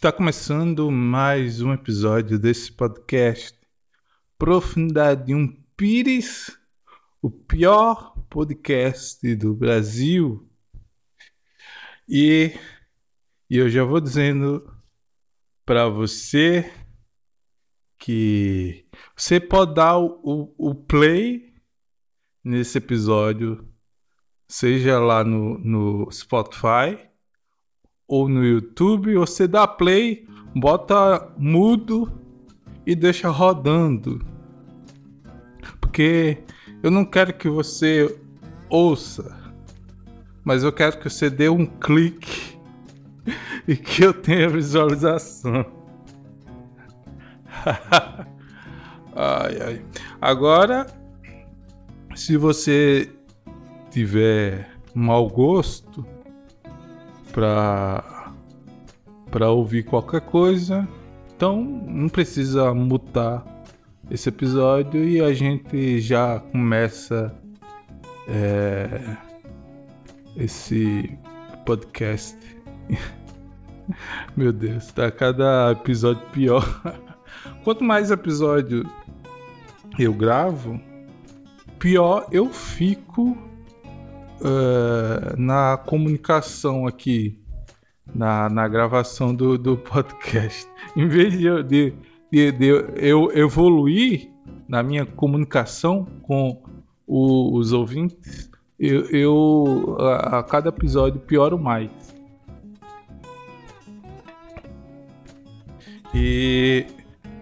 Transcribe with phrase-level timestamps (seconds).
[0.00, 3.54] Está começando mais um episódio desse podcast
[4.38, 6.58] Profundidade de um Pires,
[7.20, 10.50] o pior podcast do Brasil.
[12.08, 12.50] E,
[13.50, 14.74] e eu já vou dizendo
[15.66, 16.72] para você
[17.98, 21.52] que você pode dar o, o, o play
[22.42, 23.70] nesse episódio,
[24.48, 27.09] seja lá no, no Spotify
[28.10, 30.26] ou no YouTube, você dá play,
[30.56, 32.10] bota mudo
[32.84, 34.20] e deixa rodando.
[35.80, 36.38] Porque
[36.82, 38.20] eu não quero que você
[38.68, 39.54] ouça,
[40.42, 42.58] mas eu quero que você dê um clique
[43.68, 45.64] e que eu tenha visualização.
[49.14, 49.84] ai, ai.
[50.20, 50.84] Agora,
[52.16, 53.08] se você
[53.92, 56.04] tiver mau gosto,
[57.32, 58.32] para
[59.30, 60.86] para ouvir qualquer coisa.
[61.34, 63.44] Então não precisa mutar
[64.10, 67.34] esse episódio e a gente já começa
[68.28, 69.16] é,
[70.36, 71.16] esse
[71.64, 72.36] podcast.
[74.36, 76.64] Meu Deus, tá cada episódio pior.
[77.64, 78.84] Quanto mais episódio
[79.98, 80.80] eu gravo,
[81.78, 83.36] pior eu fico
[84.40, 87.38] uh, na comunicação aqui,
[88.14, 90.66] na, na gravação do, do podcast.
[90.96, 91.94] Em vez de, de,
[92.30, 94.30] de, de eu evoluir
[94.68, 96.62] na minha comunicação com
[97.06, 101.90] o, os ouvintes, eu, eu a, a cada episódio pioro mais.
[106.14, 106.86] E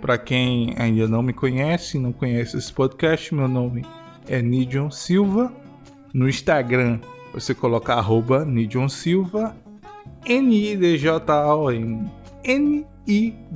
[0.00, 3.84] para quem ainda não me conhece, não conhece esse podcast, meu nome
[4.28, 5.52] é Nidion Silva.
[6.14, 7.01] No Instagram,
[7.34, 9.55] você coloca arroba Nidion Silva,
[10.25, 12.11] N-I-D-J-O-N,
[12.42, 13.48] N-I-D-J-O-N,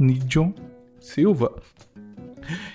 [0.00, 0.52] Nidion
[1.00, 1.62] Silva.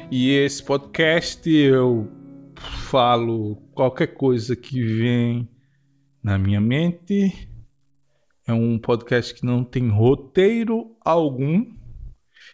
[0.10, 2.10] E esse podcast eu
[2.56, 5.50] falo qualquer coisa que vem
[6.24, 7.50] na minha mente.
[8.48, 11.66] É um podcast que não tem roteiro algum.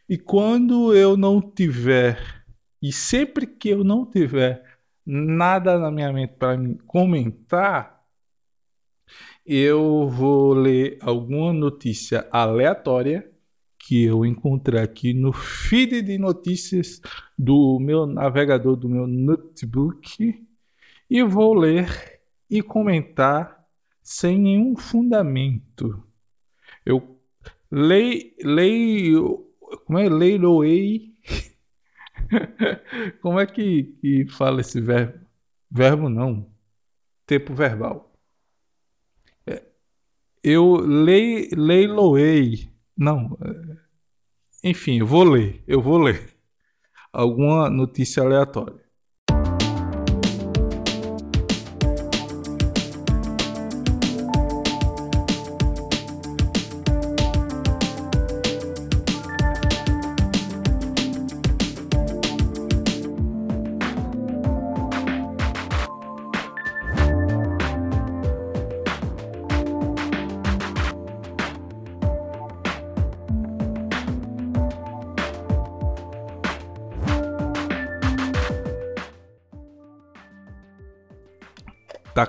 [0.10, 2.44] E quando eu não tiver,
[2.82, 4.73] e sempre que eu não tiver
[5.06, 8.04] nada na minha mente para comentar,
[9.46, 13.30] eu vou ler alguma notícia aleatória
[13.78, 17.02] que eu encontrei aqui no feed de notícias
[17.38, 20.48] do meu navegador do meu notebook
[21.10, 23.62] e vou ler e comentar
[24.02, 26.02] sem nenhum fundamento.
[26.86, 27.20] Eu
[27.70, 29.46] leio, leio
[29.86, 31.13] como é leiloei
[33.22, 35.20] Como é que, que fala esse verbo?
[35.70, 36.52] Verbo não.
[37.26, 38.14] Tempo verbal.
[39.46, 39.64] É,
[40.44, 42.72] eu lei, leiloei.
[42.96, 43.38] Não.
[44.64, 45.64] É, enfim, eu vou ler.
[45.68, 46.34] Eu vou ler.
[47.12, 48.83] Alguma notícia aleatória.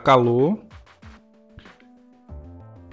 [0.05, 0.59] Calor.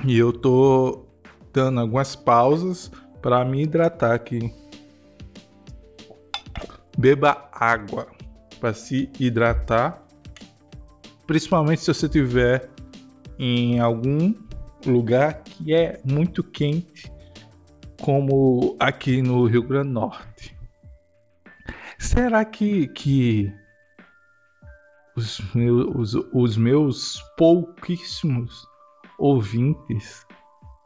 [0.05, 1.05] E eu tô
[1.53, 2.89] dando algumas pausas
[3.21, 4.51] para me hidratar aqui.
[6.97, 8.07] Beba água
[8.59, 10.03] para se hidratar,
[11.27, 12.69] principalmente se você tiver
[13.37, 14.33] em algum
[14.85, 17.11] lugar que é muito quente,
[18.01, 20.57] como aqui no Rio Grande do Norte.
[21.97, 23.53] Será que, que
[25.15, 28.65] os meus, os, os meus pouquíssimos
[29.17, 30.25] ouvintes,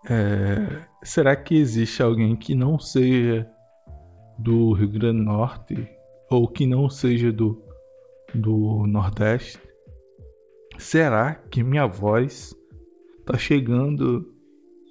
[0.09, 3.47] é, será que existe alguém que não seja
[4.37, 5.89] do Rio Grande do Norte
[6.29, 7.61] ou que não seja do,
[8.33, 9.59] do Nordeste?
[10.77, 12.53] Será que minha voz
[13.25, 14.31] tá chegando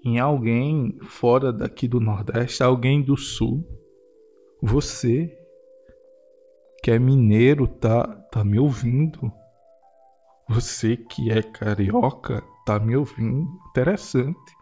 [0.04, 3.64] em alguém fora daqui do Nordeste, alguém do Sul?
[4.62, 5.36] Você
[6.84, 9.32] que é mineiro tá, tá me ouvindo.
[10.46, 13.48] Você que é carioca tá me ouvindo.
[13.70, 14.52] Interessante.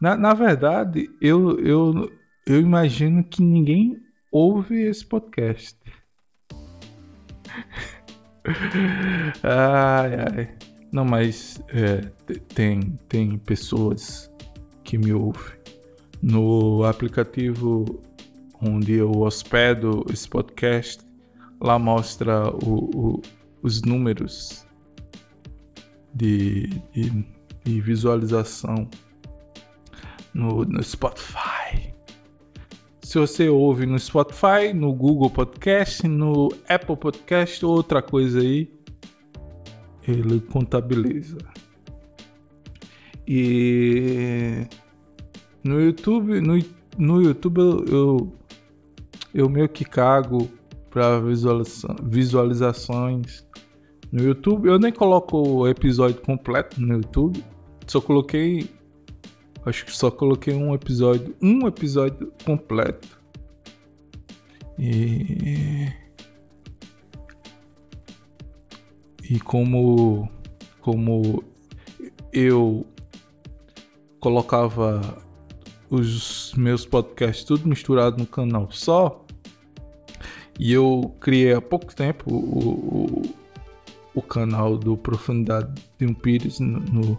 [0.00, 2.12] Na, na verdade, eu, eu,
[2.46, 4.00] eu imagino que ninguém
[4.30, 5.76] ouve esse podcast.
[9.42, 10.56] ai, ai.
[10.92, 12.02] Não, mas é,
[12.54, 14.30] tem, tem pessoas
[14.84, 15.60] que me ouvem.
[16.22, 18.00] No aplicativo
[18.62, 21.02] onde eu hospedo esse podcast,
[21.60, 23.22] lá mostra o, o,
[23.62, 24.66] os números
[26.14, 27.24] de, de,
[27.64, 28.88] de visualização
[30.32, 31.92] no, no Spotify.
[33.02, 38.72] Se você ouve no Spotify, no Google Podcast, no Apple Podcast ou outra coisa aí,
[40.06, 41.38] ele contabiliza.
[43.26, 44.66] E
[45.62, 46.58] no YouTube, no,
[46.98, 48.32] no YouTube eu, eu,
[49.34, 50.48] eu meio que cago
[50.90, 53.46] para visualiza visualizações
[54.10, 54.68] no YouTube.
[54.68, 57.42] Eu nem coloco o episódio completo no YouTube.
[57.86, 58.68] Só coloquei
[59.64, 63.20] Acho que só coloquei um episódio, um episódio completo.
[64.78, 65.86] E
[69.30, 70.28] e como
[70.80, 71.44] como
[72.32, 72.84] eu
[74.18, 75.22] colocava
[75.88, 79.21] os meus podcasts tudo misturado no canal só
[80.62, 83.22] e eu criei há pouco tempo o, o,
[84.14, 87.18] o canal do Profundidade de um Pires no,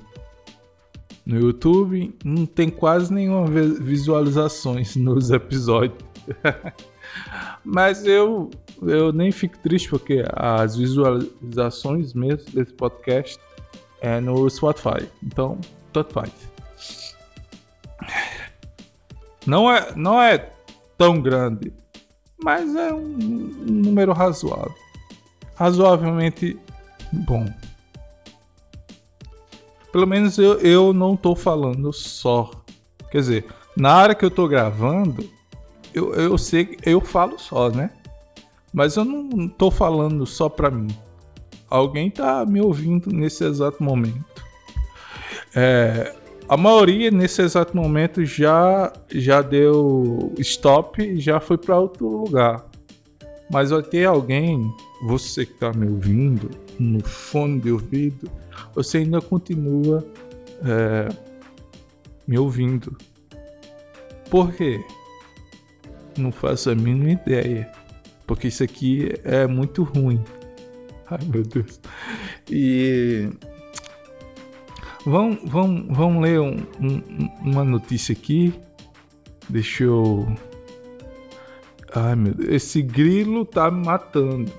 [1.25, 5.97] no YouTube não tem quase nenhuma visualizações nos episódios.
[7.65, 8.49] Mas eu,
[8.81, 13.37] eu nem fico triste porque as visualizações mesmo desse podcast
[13.99, 15.05] é no Spotify.
[15.21, 15.59] Então,
[15.91, 16.31] tanto faz.
[19.45, 20.49] Não é, não é
[20.97, 21.73] tão grande,
[22.43, 23.07] mas é um,
[23.65, 24.75] número razoável.
[25.55, 26.59] Razoavelmente
[27.11, 27.45] bom.
[29.91, 32.51] Pelo menos eu, eu não tô falando só.
[33.09, 33.45] Quer dizer,
[33.77, 35.27] na hora que eu tô gravando,
[35.93, 37.91] eu, eu sei que eu falo só, né?
[38.73, 40.95] Mas eu não tô falando só pra mim.
[41.69, 44.43] Alguém tá me ouvindo nesse exato momento.
[45.55, 46.13] É,
[46.47, 52.65] a maioria nesse exato momento já já deu stop, já foi para outro lugar.
[53.51, 54.73] Mas vai ter alguém,
[55.05, 56.49] você que tá me ouvindo
[56.79, 58.29] no fone de ouvido,
[58.73, 60.03] você ainda continua
[60.65, 61.09] é,
[62.27, 62.97] me ouvindo.
[64.29, 64.83] Por quê?
[66.17, 67.71] Não faço a mínima ideia.
[68.25, 70.23] Porque isso aqui é muito ruim.
[71.09, 71.79] Ai meu Deus.
[72.49, 73.29] E.
[75.05, 78.53] Vamos, vamos, vamos ler um, um, uma notícia aqui.
[79.49, 80.25] Deixa eu.
[81.93, 82.49] Ai meu Deus.
[82.49, 84.51] Esse grilo tá me matando.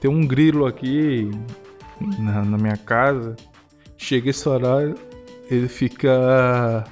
[0.00, 1.30] Tem um grilo aqui
[2.18, 3.36] na, na minha casa,
[3.96, 4.94] chega esse horário,
[5.50, 6.84] ele fica.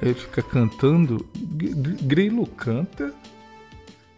[0.00, 1.28] Ele fica cantando.
[2.02, 3.12] Grilo canta.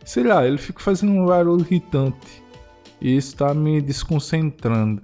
[0.05, 2.45] Sei lá, ele fica fazendo um barulho irritante.
[3.01, 5.03] E isso tá me desconcentrando.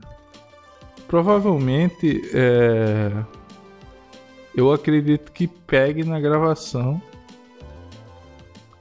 [1.12, 3.12] Provavelmente é,
[4.55, 7.03] eu acredito que pegue na gravação.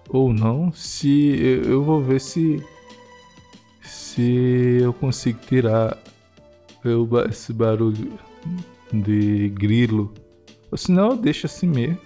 [0.07, 0.71] Ou não.
[0.71, 2.63] Se eu vou ver se
[3.81, 5.97] se eu consigo tirar
[7.29, 8.17] esse barulho
[8.93, 10.13] de grilo.
[10.71, 11.99] Ou senão eu deixo assim mesmo.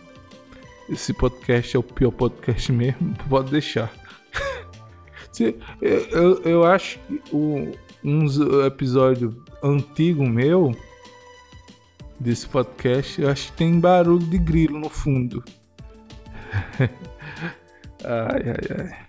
[0.89, 3.93] Esse podcast é o pior podcast mesmo, pode deixar.
[5.39, 7.71] eu, eu, eu, acho que o,
[8.05, 10.75] uns episódios antigo meu
[12.19, 15.43] desse podcast, eu acho que tem barulho de grilo no fundo.
[18.03, 19.05] ai, ai, ai.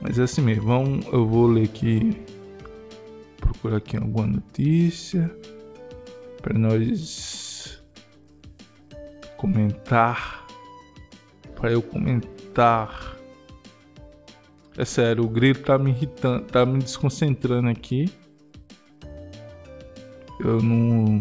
[0.00, 2.18] Mas é assim mesmo, vamos, eu vou ler aqui,
[3.36, 5.30] procurar aqui alguma notícia
[6.40, 7.82] para nós
[9.36, 10.46] comentar,
[11.54, 13.17] para eu comentar.
[14.78, 18.08] É sério, o grito tá me irritando, tá me desconcentrando aqui.
[20.38, 21.20] Eu não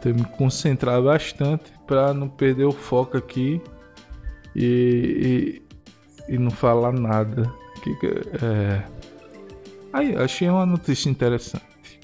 [0.00, 3.60] tenho que me concentrar bastante para não perder o foco aqui
[4.56, 5.60] e,
[6.26, 7.52] e não falar nada.
[7.82, 7.90] Que,
[8.42, 8.82] é...
[9.92, 12.00] Aí, achei uma notícia interessante.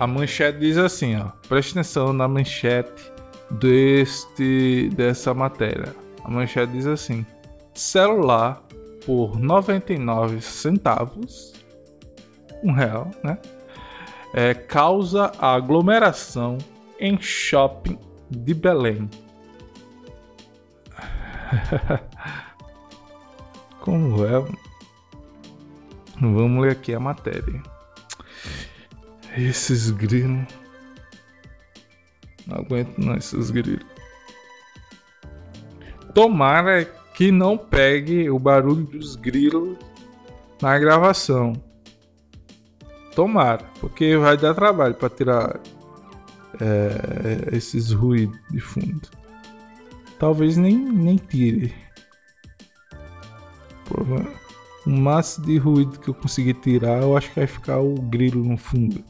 [0.00, 1.28] A manchete diz assim, ó.
[1.48, 3.12] Preste atenção na manchete
[3.52, 5.94] deste dessa matéria.
[6.24, 7.24] A manchete diz assim:
[7.74, 8.62] celular
[9.04, 11.52] por 99 centavos,
[12.62, 13.38] um real, né?
[14.32, 16.58] É, causa aglomeração
[16.98, 17.98] em shopping
[18.30, 19.08] de Belém.
[23.80, 24.44] Como é?
[26.20, 27.62] Vamos ler aqui a matéria.
[29.36, 30.46] Esses grilos.
[32.46, 33.86] Não aguento não esses grilos.
[36.14, 39.78] Tomara que não pegue o barulho dos grilos
[40.60, 41.52] na gravação.
[43.14, 45.60] Tomara, porque vai dar trabalho para tirar
[46.60, 49.08] é, esses ruídos de fundo.
[50.18, 51.72] Talvez nem, nem tire.
[54.86, 58.42] O máximo de ruído que eu conseguir tirar, eu acho que vai ficar o grilo
[58.42, 59.04] no fundo.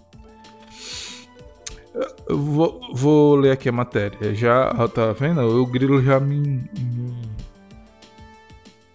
[2.29, 4.35] Vou, vou ler aqui a matéria.
[4.35, 5.41] Já, tá vendo?
[5.41, 7.34] O grilo já me, me,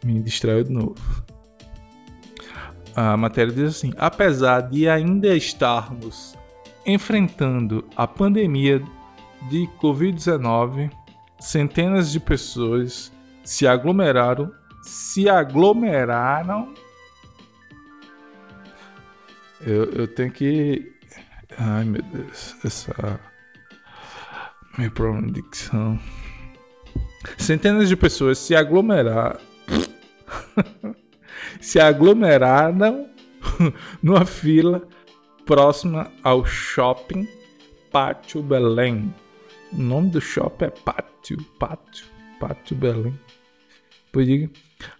[0.09, 0.95] me distraiu de novo.
[2.95, 6.35] A matéria diz assim: apesar de ainda estarmos
[6.85, 8.83] enfrentando a pandemia
[9.49, 10.91] de Covid-19,
[11.39, 13.11] centenas de pessoas
[13.43, 14.51] se aglomeraram,
[14.81, 16.73] se aglomeraram.
[19.61, 20.93] Eu, eu tenho que.
[21.57, 23.19] Ai meu Deus, essa.
[24.77, 25.99] Meu problema de dicção.
[27.37, 29.48] Centenas de pessoas se aglomeraram.
[31.59, 33.09] se aglomeraram
[34.01, 34.87] numa fila
[35.45, 37.27] próxima ao shopping
[37.91, 39.13] Pátio Belém.
[39.73, 42.05] O nome do shopping é Pátio, Pátio,
[42.39, 43.19] Pátio Belém.
[44.11, 44.49] Pois diga.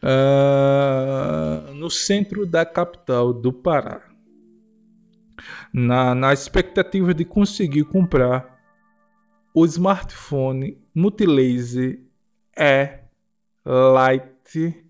[0.03, 4.03] Uh, no centro da capital do Pará.
[5.73, 8.59] Na, na expectativa de conseguir comprar
[9.53, 12.01] o smartphone Multilaser
[12.57, 12.99] E
[13.65, 14.88] Lite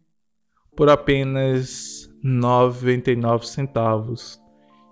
[0.80, 4.42] por apenas 99 centavos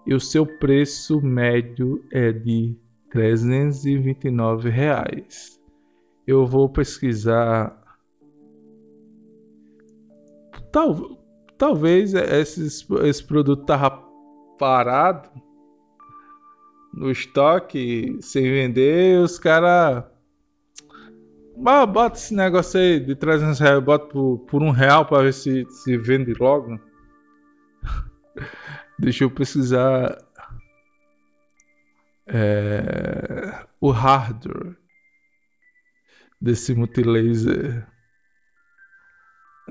[0.06, 2.78] e o seu preço médio é de
[3.10, 5.58] 329 reais.
[6.28, 7.82] Eu vou pesquisar.
[10.74, 11.18] Tal,
[11.58, 13.92] talvez esse, esse produto tava
[14.60, 15.30] parado
[16.94, 20.04] no estoque sem vender, os caras.
[21.60, 25.66] Bota esse negócio aí de 300 reais, bota por, por um real para ver se,
[25.70, 26.80] se vende logo.
[29.00, 30.18] Deixa eu pesquisar
[32.28, 34.78] é, o hardware
[36.40, 37.88] desse multilaser.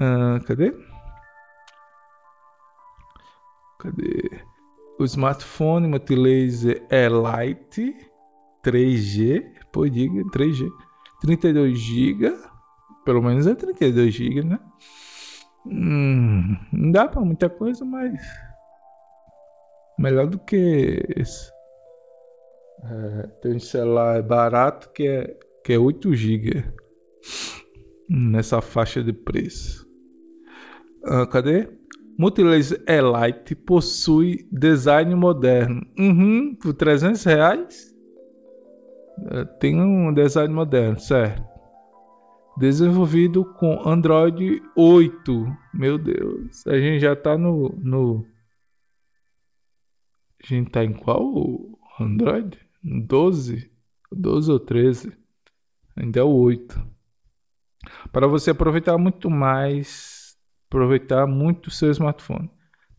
[0.01, 0.73] Ah, cadê?
[3.79, 4.45] Cadê?
[4.99, 7.95] O smartphone multilaser é Lite
[8.65, 10.69] 3G, pô, diga 3G,
[11.21, 12.37] 32 GB,
[13.05, 14.59] pelo menos é 32 GB, né?
[15.67, 18.21] Hum, não dá para muita coisa, mas
[19.99, 21.51] Melhor do que esse.
[22.85, 26.65] É, tem um celular barato que é, que é 8 GB
[28.09, 29.87] nessa faixa de preço.
[31.05, 31.69] Ah, cadê?
[32.19, 35.81] Multilaser Elite possui design moderno.
[35.99, 37.96] Uhum, por 300 reais.
[39.31, 41.45] É, tem um design moderno, certo?
[42.59, 45.57] Desenvolvido com Android 8.
[45.75, 48.27] Meu Deus, a gente já tá no, no
[50.43, 51.23] a gente tá em qual
[51.99, 52.59] Android?
[52.83, 53.71] 12?
[54.13, 55.13] 12 ou 13?
[55.97, 56.81] Ainda é o 8.
[58.13, 60.37] Para você aproveitar muito mais,
[60.69, 62.51] aproveitar muito o seu smartphone.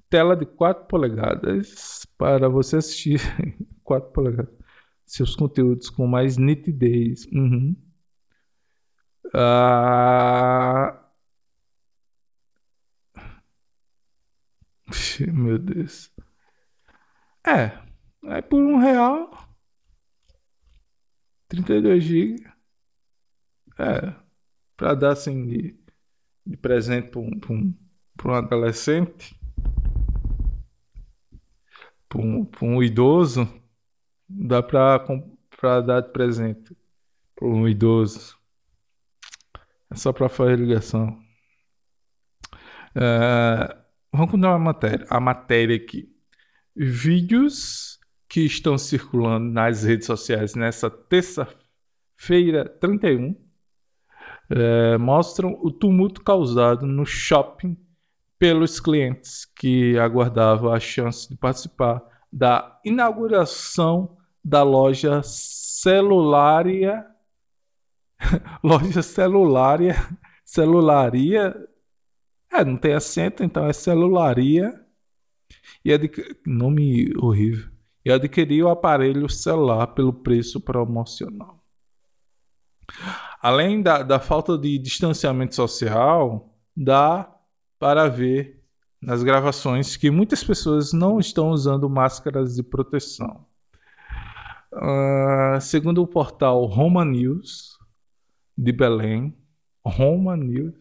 [0.09, 3.21] Tela de 4 polegadas para você assistir
[3.83, 4.56] 4 polegadas.
[5.07, 7.25] Seus conteúdos com mais nitidez.
[7.31, 7.75] Uhum.
[9.33, 11.01] Ah...
[15.33, 16.11] Meu Deus.
[17.45, 17.71] É.
[18.25, 19.31] Aí por um real.
[21.47, 22.51] 32 GB.
[23.79, 24.13] É.
[24.75, 25.79] Pra dar assim de,
[26.45, 27.73] de presente pra um, pra um,
[28.17, 29.39] pra um adolescente.
[32.09, 33.47] Pra um, pra um idoso.
[34.29, 35.05] Dá pra,
[35.59, 36.75] pra dar de presente
[37.35, 38.37] pra um idoso.
[39.89, 41.17] É só pra fazer ligação.
[42.95, 43.77] É,
[44.11, 45.05] vamos continuar a matéria.
[45.09, 46.13] A matéria aqui
[46.75, 53.35] vídeos que estão circulando nas redes sociais nessa terça-feira 31
[54.49, 57.77] é, mostram o tumulto causado no shopping
[58.37, 64.16] pelos clientes que aguardavam a chance de participar da inauguração
[64.47, 67.05] da loja celularia
[68.63, 69.95] loja celularia
[70.45, 71.53] celularia
[72.51, 74.73] é, não tem acento, então é celularia
[75.83, 76.21] e adqu...
[76.45, 77.69] nome horrível.
[78.05, 81.61] E adquiriu o aparelho celular pelo preço promocional.
[83.41, 87.29] Além da, da falta de distanciamento social, dá
[87.77, 88.63] para ver
[89.01, 93.45] nas gravações que muitas pessoas não estão usando máscaras de proteção.
[94.77, 97.77] Uh, segundo o portal Roma News
[98.57, 99.35] de Belém,
[99.83, 100.75] Roma News,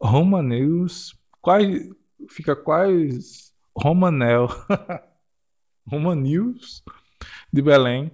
[0.00, 1.90] Roma News, quase
[2.28, 4.48] fica quase Romanel.
[5.86, 6.82] Romanils
[7.52, 8.10] de Belém.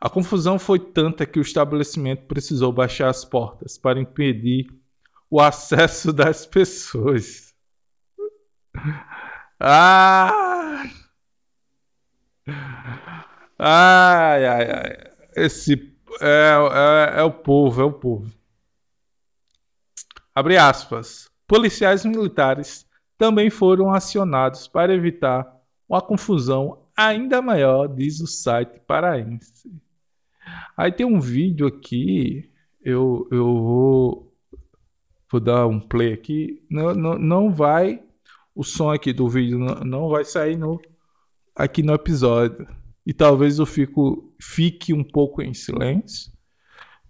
[0.00, 4.66] A confusão foi tanta que o estabelecimento precisou baixar as portas para impedir
[5.30, 7.54] o acesso das pessoas.
[9.58, 10.84] Ah!
[13.58, 15.12] Ai, ai, ai.
[15.36, 18.30] Esse é, é, é o povo, é o povo.
[20.34, 21.30] Abre aspas.
[21.46, 22.86] Policiais militares
[23.16, 25.46] também foram acionados para evitar
[25.88, 29.70] uma confusão ainda maior, diz o site paraense.
[30.76, 32.50] Aí tem um vídeo aqui,
[32.82, 34.34] eu, eu vou,
[35.30, 36.64] vou dar um play aqui.
[36.70, 38.02] Não, não, não vai,
[38.54, 40.80] o som aqui do vídeo não, não vai sair no,
[41.54, 42.66] aqui no episódio.
[43.06, 46.32] E talvez eu fico, fique um pouco em silêncio,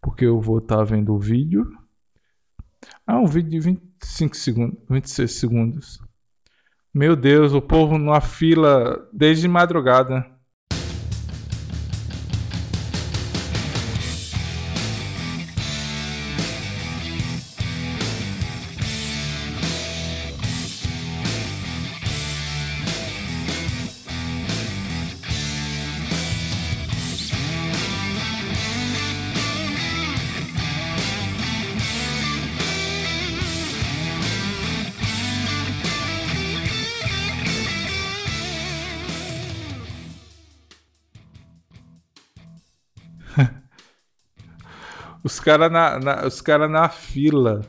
[0.01, 1.67] porque eu vou estar tá vendo o vídeo.
[3.07, 6.01] Ah, um vídeo de 25 segundos, 26 segundos.
[6.93, 10.36] Meu Deus, o povo numa fila desde madrugada.
[45.37, 47.61] Os caras na, na, os cara na fila,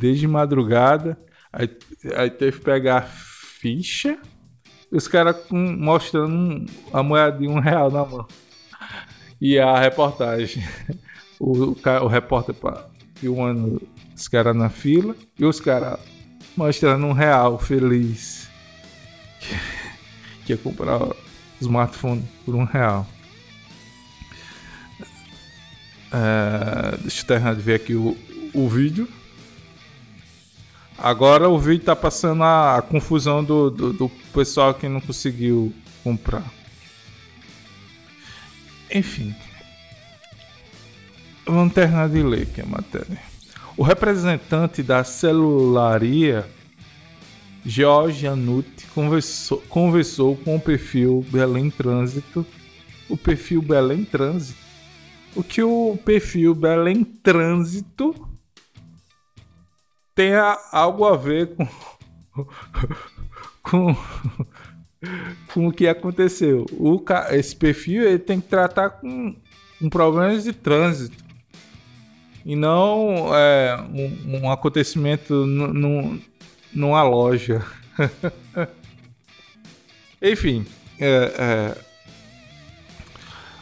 [0.00, 1.16] desde madrugada.
[1.52, 1.70] Aí,
[2.16, 4.18] aí teve que pegar ficha.
[4.90, 8.26] E os caras mostrando a moeda de um real na mão.
[9.40, 10.64] E a reportagem.
[11.42, 12.54] O, o, o repórter
[13.14, 13.80] filmando
[14.14, 15.16] os caras na fila.
[15.38, 15.98] E os caras
[16.54, 18.50] mostrando um real feliz.
[19.40, 21.16] Que, que ia comprar o
[21.62, 23.06] smartphone por um real.
[26.12, 28.16] É, deixa eu terminar de ver aqui o,
[28.52, 29.08] o vídeo.
[30.98, 35.72] Agora o vídeo tá passando a, a confusão do, do, do, pessoal que não conseguiu
[36.04, 36.44] comprar.
[38.92, 39.34] Enfim.
[41.46, 43.18] Vamos terminar de ler aqui a matéria.
[43.76, 46.46] O representante da celularia,
[47.64, 52.44] George Anuti, conversou, conversou com o perfil Belém Trânsito.
[53.08, 54.69] O perfil Belém Trânsito
[55.34, 58.28] o que o perfil Belém Trânsito
[60.14, 60.32] tem
[60.72, 61.68] algo a ver com,
[63.62, 63.96] com,
[65.52, 66.66] com o que aconteceu.
[66.72, 69.34] O, esse perfil ele tem que tratar com,
[69.78, 71.30] com problemas de trânsito
[72.44, 75.46] e não é, um, um acontecimento
[76.72, 77.64] numa loja.
[80.22, 80.66] Enfim,
[80.98, 81.76] é, é,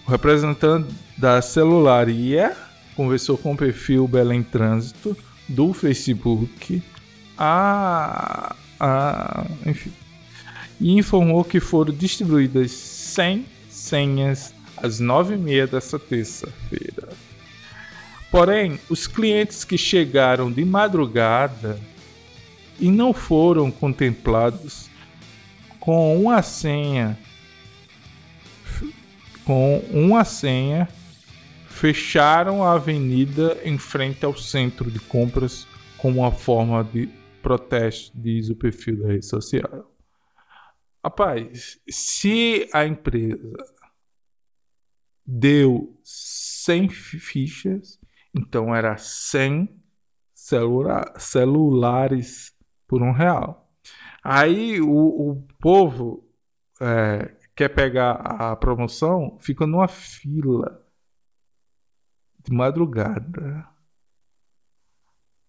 [0.08, 2.56] o representante da celularia
[2.96, 5.14] conversou com o perfil Belém Trânsito
[5.46, 6.82] do Facebook
[7.36, 9.92] a, a, enfim,
[10.80, 17.10] e informou que foram distribuídas 100 senhas às 9h30 dessa terça-feira.
[18.30, 21.78] Porém, os clientes que chegaram de madrugada
[22.80, 24.88] e não foram contemplados
[25.78, 27.18] com uma senha
[29.48, 30.86] com uma senha,
[31.68, 37.08] fecharam a avenida em frente ao centro de compras como uma forma de
[37.40, 39.90] protesto, diz o perfil da rede social.
[41.02, 43.56] Rapaz, se a empresa
[45.24, 47.98] deu 100 fichas,
[48.36, 49.66] então era 100
[50.34, 52.54] celula celulares
[52.86, 53.72] por um real.
[54.22, 56.28] Aí o, o povo
[56.82, 60.80] é, quer pegar a promoção, fica numa fila
[62.38, 63.68] de madrugada.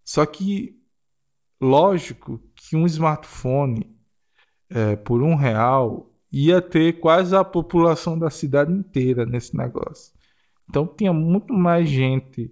[0.04, 0.82] Só que,
[1.62, 3.96] lógico que um smartphone
[4.72, 10.12] é, por um real ia ter quase a população da cidade inteira nesse negócio.
[10.68, 12.52] Então tinha muito mais gente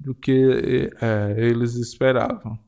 [0.00, 2.58] do que é, eles esperavam.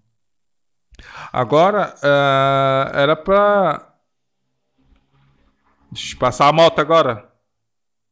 [1.32, 3.87] Agora, é, era para
[5.90, 7.32] Deixa eu passar a moto agora.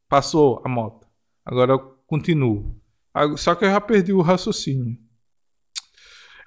[0.09, 1.07] Passou a moto.
[1.45, 2.81] Agora eu continuo.
[3.37, 4.99] Só que eu já perdi o raciocínio.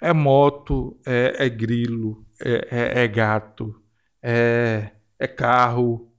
[0.01, 3.83] É moto, é, é grilo, é, é, é gato,
[4.21, 6.13] é, é carro.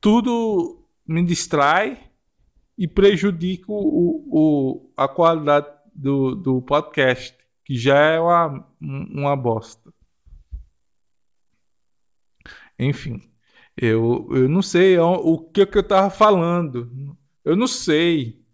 [0.00, 2.10] Tudo me distrai
[2.78, 9.92] e prejudica o, o, a qualidade do, do podcast, que já é uma, uma bosta.
[12.78, 13.20] Enfim,
[13.76, 17.16] eu, eu não sei o, que, que eu tava falando.
[17.44, 18.44] Eu não sei.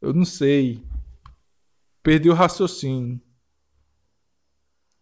[0.00, 0.82] Eu não sei.
[2.02, 3.20] Perdi o raciocínio.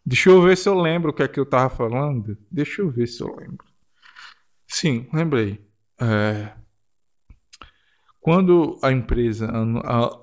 [0.04, 2.38] Deixa eu ver se eu lembro o que é que eu tava falando.
[2.50, 3.66] Deixa eu ver se eu lembro.
[4.68, 5.64] Sim, lembrei.
[6.00, 6.52] É,
[8.26, 9.48] quando a empresa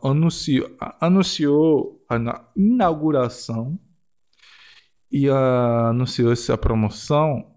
[0.04, 2.18] anunciou, anunciou a
[2.54, 3.80] inauguração
[5.10, 7.53] e anunciou essa promoção,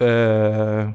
[0.00, 0.94] é,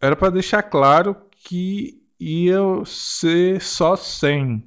[0.00, 4.64] era para deixar claro que ia ser só 100.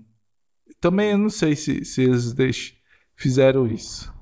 [0.79, 2.75] Também eu não sei se, se eles
[3.15, 4.13] fizeram isso.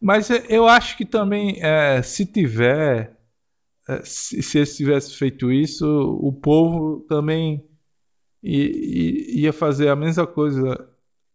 [0.00, 3.16] Mas eu acho que também, é, se tiver,
[3.88, 5.86] é, se, se eles tivessem feito isso,
[6.20, 7.64] o povo também
[8.42, 10.88] ia fazer a mesma coisa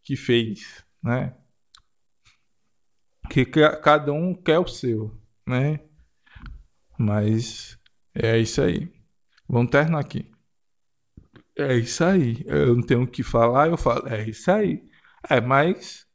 [0.04, 1.36] que fez, né?
[3.32, 5.18] Que cada um quer o seu,
[5.48, 5.80] né?
[7.00, 7.80] Mas
[8.14, 8.92] é isso aí.
[9.48, 10.30] Vamos terminar aqui.
[11.58, 12.44] É isso aí.
[12.46, 14.06] Eu não tenho o que falar, eu falo.
[14.10, 14.84] É isso aí.
[15.30, 16.06] É, mas,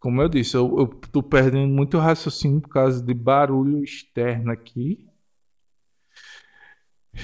[0.00, 5.08] como eu disse, eu, eu tô perdendo muito raciocínio por causa de barulho externo aqui.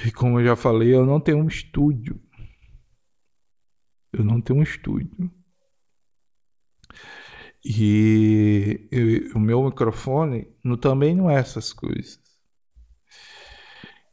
[0.06, 2.20] E como eu já falei, eu não tenho um estúdio.
[4.12, 5.28] Eu não tenho um estúdio.
[7.70, 8.88] E
[9.34, 12.18] o meu microfone não, também não é essas coisas.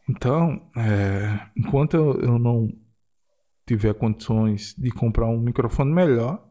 [0.10, 2.68] Então, é, enquanto eu, eu não
[3.66, 6.46] tiver condições de comprar um microfone melhor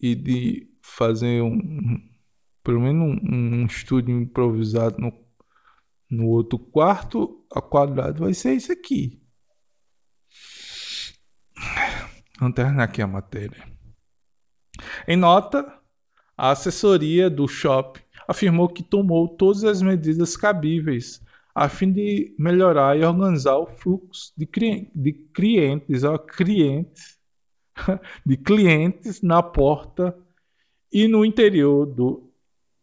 [0.00, 1.98] e de fazer um,
[2.62, 5.12] pelo menos um, um estúdio improvisado no,
[6.08, 9.20] no outro quarto, a quadrado vai ser isso aqui.
[12.54, 13.66] Terminar aqui a matéria.
[15.08, 15.75] Em nota,
[16.36, 21.22] a assessoria do shopping afirmou que tomou todas as medidas cabíveis
[21.54, 24.46] a fim de melhorar e organizar o fluxo de,
[24.94, 27.18] de clientes, ó, clientes,
[28.26, 30.14] de clientes na porta
[30.92, 32.30] e no interior do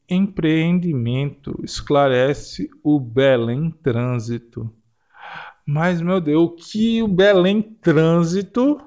[0.10, 4.74] empreendimento, esclarece o Belém Trânsito.
[5.66, 8.82] Mas, meu Deus, o que o Belém Trânsito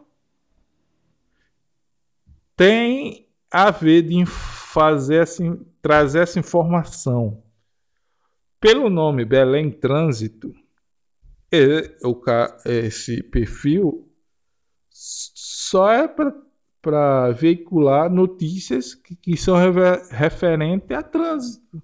[2.57, 3.26] tem
[3.57, 7.43] a ver de fazer assim, trazer essa informação?
[8.61, 10.53] Pelo nome Belém Trânsito,
[12.65, 14.11] esse perfil
[14.91, 16.09] só é
[16.83, 21.83] para veicular notícias que, que são refer, referentes a trânsito.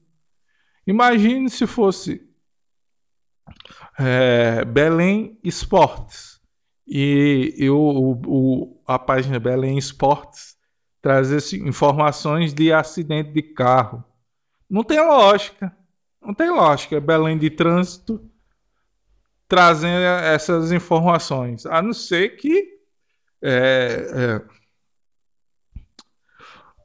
[0.86, 2.28] Imagine se fosse
[3.98, 6.40] é, Belém Esportes
[6.86, 10.56] e eu, o, o, a página Belém Esportes
[11.02, 14.04] trazer informações de acidente de carro.
[14.70, 15.76] Não tem lógica.
[16.22, 17.00] Não tem lógica.
[17.00, 18.24] Belém de trânsito
[19.48, 21.66] trazendo essas informações.
[21.66, 22.78] A não ser que
[23.42, 24.42] é, é,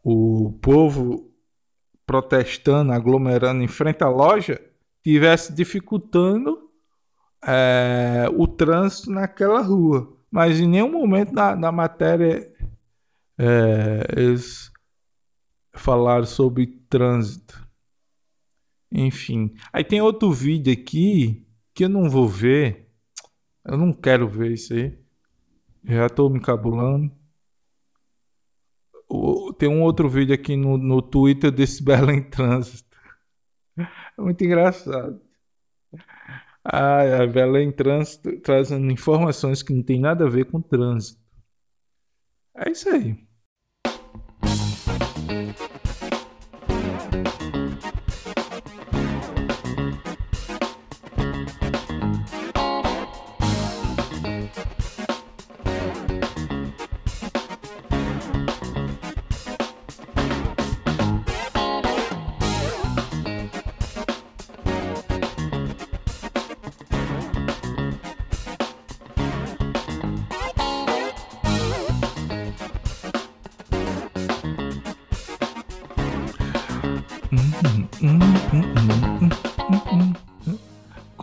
[0.03, 1.31] o povo
[2.05, 4.59] protestando, aglomerando em frente à loja,
[5.03, 6.69] tivesse dificultando
[7.45, 10.17] é, o trânsito naquela rua.
[10.29, 12.51] Mas em nenhum momento na, na matéria
[13.37, 14.01] é,
[15.73, 17.65] falaram sobre trânsito.
[18.91, 19.53] Enfim.
[19.71, 22.89] Aí tem outro vídeo aqui que eu não vou ver.
[23.65, 24.97] Eu não quero ver isso aí.
[25.83, 27.11] Já tô me cabulando.
[29.57, 32.87] Tem um outro vídeo aqui no, no Twitter desse Belém Trânsito.
[33.77, 35.21] É muito engraçado.
[36.63, 41.21] Ah, a Belém Trânsito trazendo informações que não tem nada a ver com trânsito.
[42.55, 43.26] É isso aí.
[45.37, 45.76] Thank you.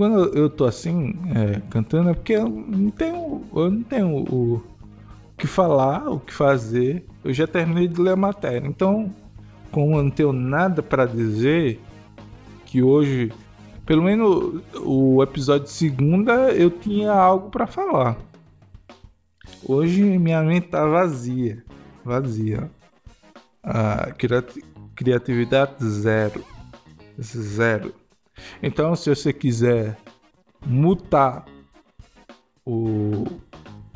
[0.05, 4.57] Quando eu tô assim, é, cantando, é porque eu não tenho, eu não tenho o,
[4.57, 4.62] o
[5.38, 7.07] que falar, o que fazer.
[7.25, 8.69] Eu já terminei de ler a matéria.
[8.69, 9.11] Então,
[9.73, 11.81] como eu não tenho nada para dizer,
[12.67, 13.33] que hoje,
[13.87, 18.19] pelo menos o episódio segunda, eu tinha algo para falar.
[19.67, 21.64] Hoje minha mente tá vazia.
[22.05, 22.71] Vazia.
[23.62, 24.11] A
[24.95, 26.45] criatividade zero.
[27.19, 28.04] Zero.
[28.62, 29.97] Então, se você quiser
[30.66, 31.44] mutar
[32.64, 33.25] o,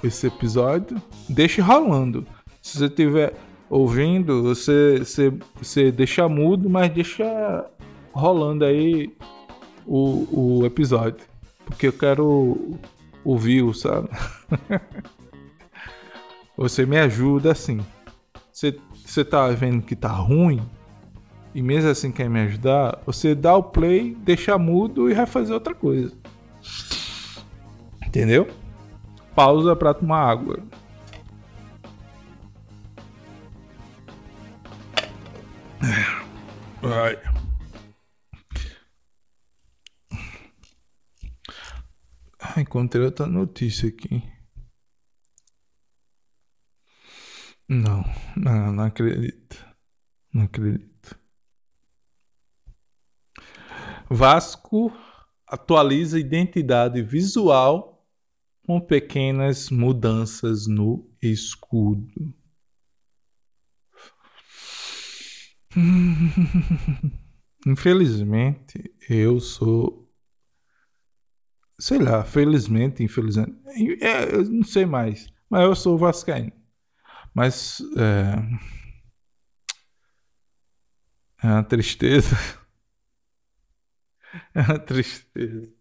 [0.02, 2.26] esse episódio, deixe rolando.
[2.62, 3.34] Se você estiver
[3.70, 7.64] ouvindo, você, você, você deixa mudo, mas deixa
[8.12, 9.14] rolando aí
[9.86, 11.26] o, o episódio.
[11.64, 12.78] Porque eu quero
[13.24, 14.08] ouvir, sabe?
[16.56, 17.80] você me ajuda assim.
[18.52, 20.60] Você, você tá vendo que tá ruim,
[21.54, 25.52] e mesmo assim quer me ajudar, você dá o play, deixa mudo e vai fazer
[25.54, 26.16] outra coisa.
[28.06, 28.48] Entendeu?
[29.34, 30.62] Pausa para tomar água.
[36.80, 37.18] Vai.
[42.56, 44.22] Encontrei outra notícia aqui.
[47.68, 48.02] Não,
[48.36, 49.64] não, não acredito.
[50.32, 51.18] Não acredito.
[54.10, 54.92] Vasco
[55.46, 58.06] atualiza identidade visual
[58.66, 62.34] com pequenas mudanças no escudo.
[67.66, 70.08] Infelizmente, eu sou.
[71.78, 73.56] Sei lá, felizmente, infelizmente.
[74.02, 75.28] É, eu não sei mais.
[75.48, 76.52] Mas eu sou Vascaíno.
[77.34, 77.80] Mas.
[77.96, 78.34] É,
[81.46, 82.36] é uma tristeza.
[84.54, 85.72] É tristeza.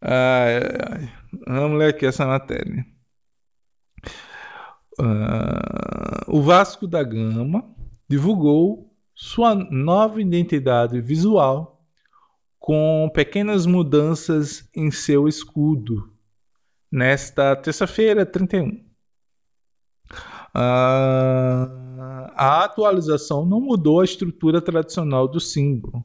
[0.00, 0.58] Ai,
[0.90, 1.12] ai.
[1.46, 2.84] Vamos ler aqui essa matéria.
[5.00, 7.64] Uh, o Vasco da Gama
[8.08, 11.84] divulgou sua nova identidade visual
[12.58, 16.12] com pequenas mudanças em seu escudo
[16.90, 18.68] nesta terça-feira, 31.
[20.56, 21.74] Uh,
[22.36, 26.04] a atualização não mudou a estrutura tradicional do símbolo,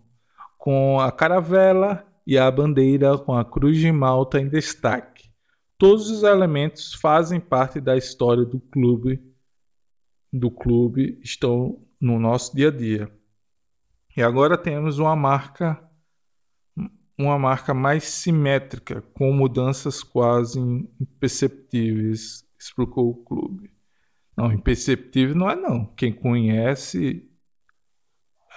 [0.60, 5.32] com a caravela e a bandeira com a cruz de Malta em destaque.
[5.78, 9.24] Todos os elementos fazem parte da história do clube.
[10.32, 13.10] Do clube estão no nosso dia a dia.
[14.16, 15.82] E agora temos uma marca
[17.18, 20.58] uma marca mais simétrica, com mudanças quase
[21.02, 23.72] imperceptíveis, explicou o clube.
[24.38, 25.86] Não, imperceptível não é não.
[25.98, 27.29] Quem conhece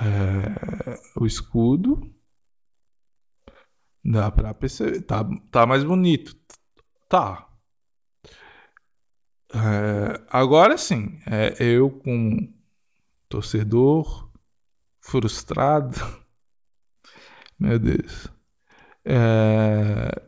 [0.02, 2.12] é, o escudo
[4.04, 5.02] dá para perceber.
[5.02, 6.36] Tá, tá mais bonito.
[7.08, 7.48] Tá.
[9.54, 12.52] É, agora sim, é, eu com
[13.28, 14.30] torcedor
[15.00, 15.96] frustrado.
[17.58, 18.28] Meu Deus.
[19.04, 20.22] É,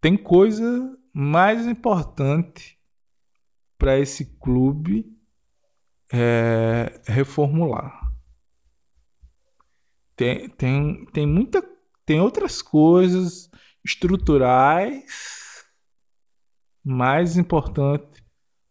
[0.00, 2.78] tem coisa mais importante
[3.76, 5.16] para esse clube
[6.12, 7.97] é, reformular.
[10.18, 11.62] Tem, tem, tem muita.
[12.04, 13.48] Tem outras coisas
[13.84, 15.64] estruturais
[16.82, 18.20] mais importantes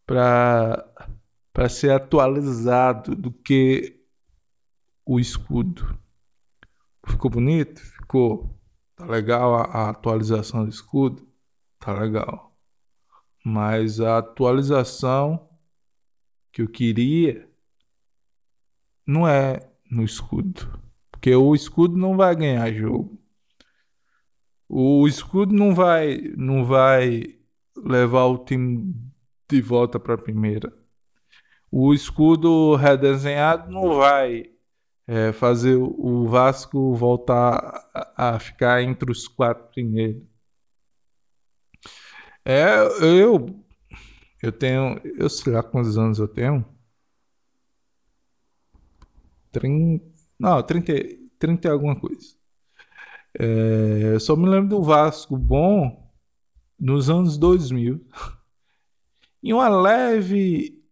[0.05, 0.83] para
[1.69, 4.03] ser atualizado do que
[5.05, 5.97] o escudo.
[7.07, 7.79] Ficou bonito?
[7.79, 8.53] Ficou.
[8.97, 11.25] Tá legal a, a atualização do escudo?
[11.79, 12.53] Tá legal.
[13.41, 15.47] Mas a atualização
[16.51, 17.49] que eu queria
[19.05, 20.86] não é no escudo.
[21.27, 23.19] Porque o escudo não vai ganhar jogo.
[24.69, 27.35] O escudo não vai não vai
[27.75, 28.95] levar o time
[29.49, 30.71] de volta para a primeira
[31.69, 34.45] o escudo redesenhado não vai
[35.05, 40.23] é, fazer o Vasco voltar a, ficar entre os quatro primeiros.
[42.45, 43.63] É, eu
[44.41, 46.65] eu tenho, eu sei lá quantos anos eu tenho.
[49.51, 50.93] 30, não, 30,
[51.39, 52.35] 30 e alguma coisa.
[53.39, 56.11] É, eu só me lembro do Vasco bom
[56.79, 58.05] nos anos 2000.
[59.43, 60.83] E uma leve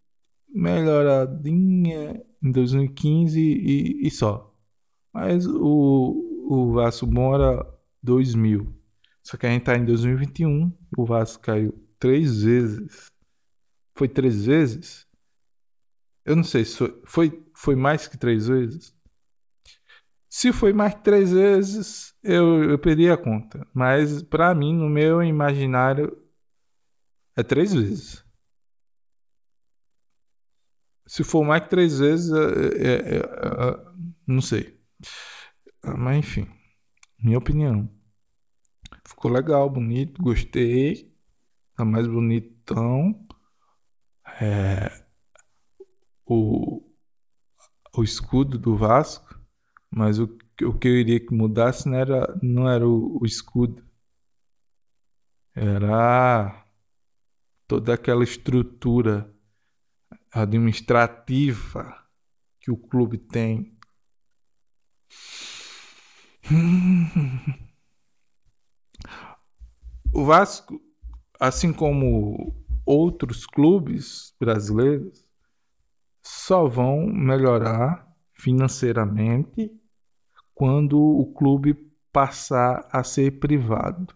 [0.48, 4.56] melhoradinha em 2015 e, e só.
[5.12, 7.66] Mas o, o Vasco bom era
[8.04, 8.74] 2000.
[9.24, 13.12] Só que a gente tá em 2021, o Vasco caiu três vezes.
[13.96, 15.08] Foi três vezes?
[16.24, 18.95] Eu não sei se foi, foi, foi mais que três vezes.
[20.38, 23.66] Se foi mais que três vezes, eu, eu perdi a conta.
[23.74, 26.12] Mas para mim, no meu imaginário,
[27.38, 28.22] é três vezes.
[31.08, 33.86] Se for mais que três vezes, é, é, é, é,
[34.28, 34.78] não sei.
[35.98, 36.46] Mas enfim,
[37.18, 37.90] minha opinião.
[39.08, 41.16] Ficou legal, bonito, gostei.
[41.78, 43.26] Tá mais bonitão.
[44.42, 45.02] É,
[46.26, 46.86] o,
[47.96, 49.25] o escudo do Vasco.
[49.96, 50.28] Mas o
[50.64, 53.84] o que eu iria que mudasse não era, não era o, o escudo.
[55.54, 56.66] Era
[57.68, 59.34] toda aquela estrutura
[60.32, 62.06] administrativa
[62.60, 63.78] que o clube tem.
[70.14, 70.80] O Vasco,
[71.40, 72.56] assim como
[72.86, 75.26] outros clubes brasileiros,
[76.22, 79.72] só vão melhorar financeiramente
[80.56, 81.76] quando o clube
[82.12, 84.16] passar a ser privado.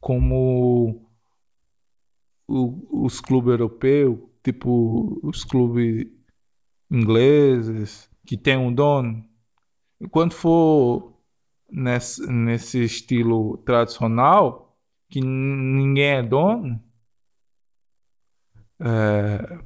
[0.00, 1.10] Como
[2.46, 6.06] o, os clubes europeus, tipo os clubes
[6.88, 9.28] ingleses, que tem um dono.
[10.00, 11.20] Enquanto for
[11.68, 14.78] nesse, nesse estilo tradicional,
[15.10, 16.80] que ninguém é dono,
[18.80, 19.58] é,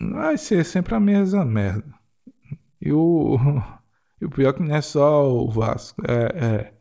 [0.00, 2.03] vai ser sempre a mesma merda.
[2.84, 3.38] E o,
[4.20, 6.74] e o pior é que não é só o Vasco, é,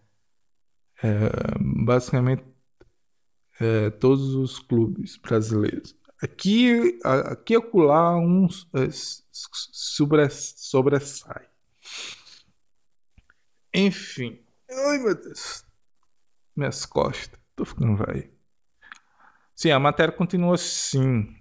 [1.02, 2.44] é, é basicamente
[3.60, 5.96] é, todos os clubes brasileiros.
[6.22, 8.90] Aqui, aqui acolá uns é,
[9.32, 11.48] sobre, sobressai.
[13.74, 14.40] Enfim.
[14.70, 15.66] Ai meu Deus.
[16.56, 17.40] Minhas costas.
[17.56, 18.32] Tô ficando velho.
[19.56, 21.34] Sim, a matéria continua assim.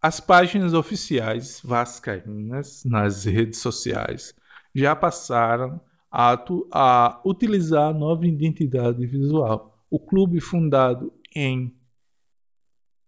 [0.00, 4.34] As páginas oficiais vascaínas nas redes sociais
[4.74, 5.80] já passaram
[6.10, 9.78] a, utilizar a nova identidade visual.
[9.90, 11.74] O clube, fundado em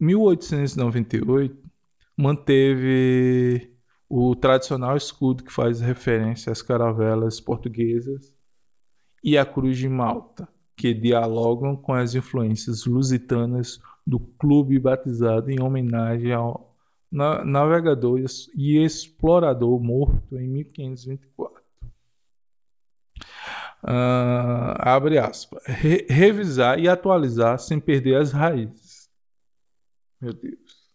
[0.01, 1.57] 1898,
[2.17, 3.75] manteve
[4.09, 8.33] o tradicional escudo que faz referência às caravelas portuguesas
[9.23, 15.61] e à cruz de Malta, que dialogam com as influências lusitanas do clube batizado em
[15.61, 16.68] homenagem ao
[17.11, 18.21] navegador
[18.55, 21.59] e explorador morto em 1524.
[23.81, 25.63] Uh, ah, abre aspas.
[25.67, 29.09] Re revisar e atualizar sem perder as raízes.
[30.21, 30.89] Meu Deus.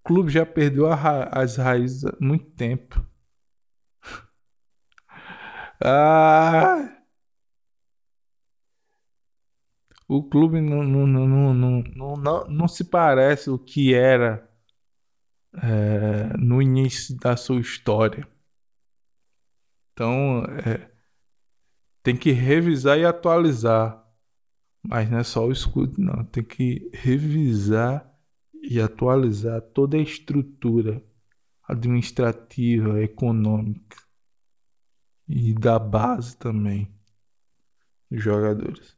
[0.00, 3.06] O clube já perdeu ra as raízes há muito tempo.
[5.82, 6.93] ah!
[10.06, 14.48] O clube não, não, não, não, não, não, se parece o que era
[15.54, 18.26] é, no início da sua história.
[19.92, 20.90] Então, é,
[22.02, 24.02] tem que revisar e atualizar.
[24.82, 26.24] Mas não é só o escudo, não.
[26.24, 28.06] Tem que revisar
[28.62, 31.02] e atualizar toda a estrutura
[31.66, 33.96] administrativa, econômica
[35.26, 36.94] e da base também
[38.10, 38.96] dos jogadores.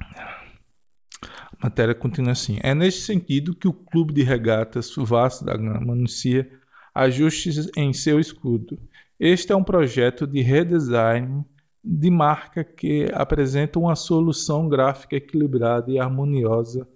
[0.00, 2.58] A matéria continua assim.
[2.62, 6.48] É neste sentido que o Clube de Regatas Vasco da Gama anuncia
[6.94, 8.78] ajustes em seu escudo.
[9.18, 11.44] Este é um projeto de redesign
[11.82, 16.86] de marca que apresenta uma solução gráfica equilibrada e harmoniosa,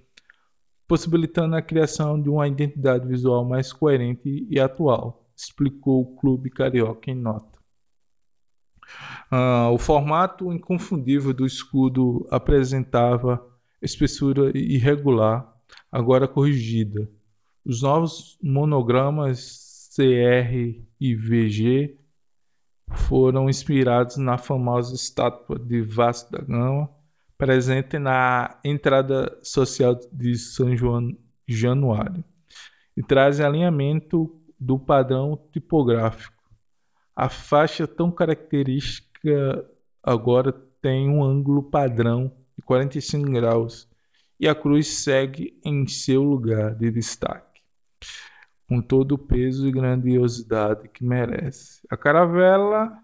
[0.86, 7.10] possibilitando a criação de uma identidade visual mais coerente e atual, explicou o Clube Carioca
[7.10, 7.51] em nota.
[9.30, 13.44] Uh, o formato inconfundível do escudo apresentava
[13.80, 15.50] espessura irregular,
[15.90, 17.08] agora corrigida.
[17.64, 21.98] Os novos monogramas CR e VG
[22.90, 26.90] foram inspirados na famosa estátua de Vasco da Gama,
[27.38, 31.16] presente na entrada social de São João
[31.46, 32.24] Januário,
[32.96, 36.41] e trazem alinhamento do padrão tipográfico.
[37.14, 39.68] A faixa tão característica
[40.02, 43.88] agora tem um ângulo padrão de 45 graus
[44.40, 47.60] e a cruz segue em seu lugar de destaque,
[48.66, 51.82] com todo o peso e grandiosidade que merece.
[51.90, 52.98] A caravela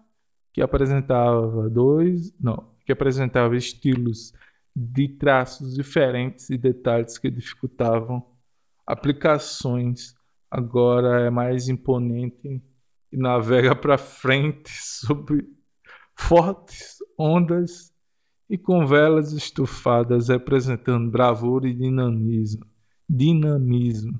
[0.51, 4.33] que apresentava dois, não, que apresentava estilos
[4.75, 8.25] de traços diferentes e detalhes que dificultavam
[8.85, 10.15] aplicações,
[10.49, 12.61] agora é mais imponente
[13.11, 15.47] e navega para frente sobre
[16.15, 17.93] fortes ondas
[18.49, 22.65] e com velas estufadas representando bravura e dinamismo.
[23.07, 24.19] Dinamismo.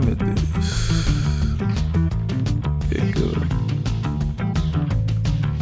[0.00, 0.40] Ah, meu Deus.
[2.90, 3.30] Eu...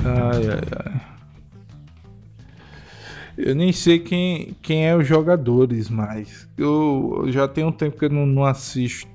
[0.05, 1.01] Ai, ai, ai.
[3.37, 6.49] Eu nem sei quem, quem é os jogadores mais.
[6.57, 9.09] Eu, eu já tenho um tempo que eu não, não assisto.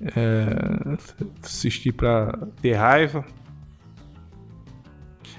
[0.00, 0.96] É,
[1.42, 3.24] assisti pra ter raiva.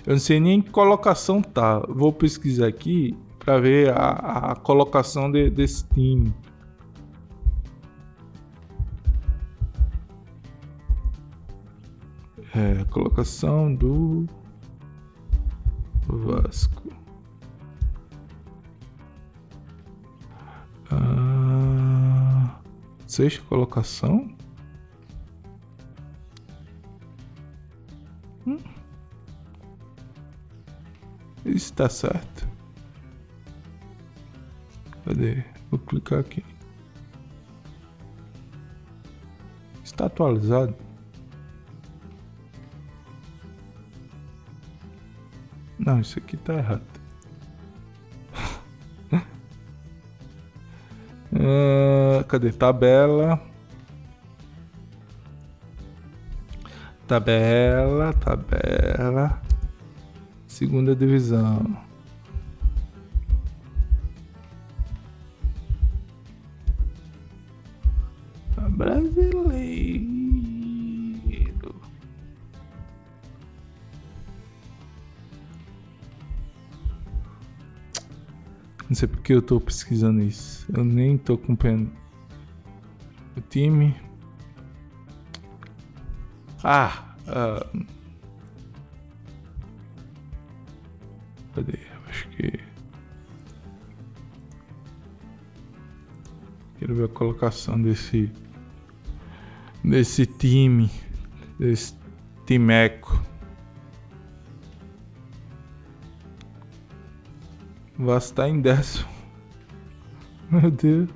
[0.05, 1.79] Eu não sei nem que colocação tá.
[1.89, 6.33] Vou pesquisar aqui para ver a, a colocação de, desse time.
[12.53, 14.25] É, colocação do
[16.05, 16.91] Vasco.
[20.91, 22.59] Ah,
[23.07, 24.35] sexta colocação?
[28.45, 28.57] Hum.
[31.45, 32.45] Isso tá certo.
[35.05, 35.41] Cadê?
[35.69, 36.43] Vou clicar aqui.
[39.85, 40.90] Está atualizado?
[45.91, 46.81] Não, isso aqui tá errado.
[51.33, 52.53] uh, cadê?
[52.53, 53.41] Tabela.
[57.05, 59.41] Tabela, tabela.
[60.47, 61.75] Segunda divisão.
[79.21, 80.65] Porque eu tô pesquisando isso.
[80.75, 81.91] Eu nem tô acompanhando
[83.37, 83.95] o time.
[86.63, 87.15] Ah!
[87.27, 87.85] Uh...
[91.53, 91.77] Cadê?
[92.09, 92.59] Acho que.
[96.79, 98.31] Quero ver a colocação desse.
[99.83, 100.89] desse time.
[101.59, 101.93] Desse
[102.47, 103.21] timeco.
[108.01, 109.07] Vasco tá em décimo.
[110.49, 111.07] Meu Deus.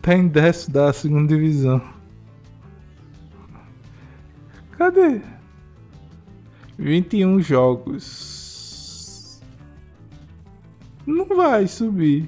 [0.00, 1.82] Tá em décimo da segunda divisão.
[4.72, 5.20] Cadê?
[6.78, 9.42] 21 jogos.
[11.06, 12.26] Não vai subir.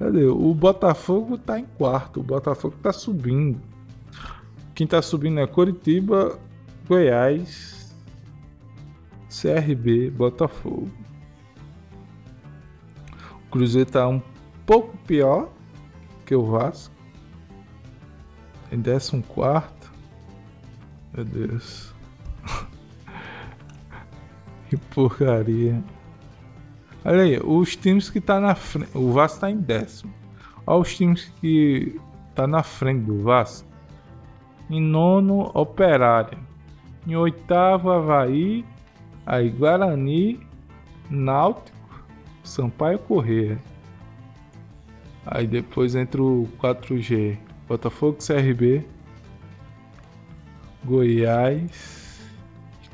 [0.00, 0.24] Cadê?
[0.24, 2.20] O Botafogo tá em quarto.
[2.20, 3.60] O Botafogo tá subindo.
[4.74, 6.38] Quem tá subindo é Coritiba,
[6.88, 7.94] Goiás,
[9.30, 11.05] CRB, Botafogo.
[13.50, 14.20] Cruzeiro tá um
[14.64, 15.48] pouco pior
[16.24, 16.94] que o Vasco.
[18.72, 19.22] Em 14.
[21.14, 21.94] Meu Deus.
[24.68, 25.82] que porcaria.
[27.04, 28.90] Olha aí, os times que tá na frente.
[28.96, 30.12] O Vasco tá em décimo.
[30.66, 32.00] Olha os times que
[32.34, 33.68] tá na frente do Vasco.
[34.68, 36.38] Em nono, Operário.
[37.06, 38.64] Em oitavo, Havaí.
[39.24, 40.40] Aí, Guarani,
[41.08, 41.75] Náutico.
[42.46, 43.58] Sampaio Corrêa.
[45.26, 47.36] Aí depois entra o 4G.
[47.68, 48.86] Botafogo CRB.
[50.84, 52.24] Goiás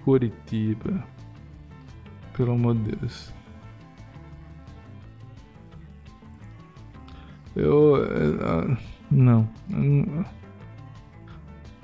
[0.04, 1.04] Curitiba.
[2.32, 3.32] Pelo amor de Deus.
[7.54, 7.96] Eu.
[7.96, 8.76] eu
[9.10, 9.46] não.